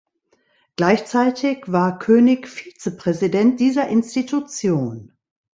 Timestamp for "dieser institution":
3.59-5.15